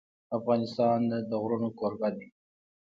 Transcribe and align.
افغانستان 0.37 0.99
د 1.29 1.31
غرونه 1.41 1.69
کوربه 1.79 2.09
دی. 2.15 2.27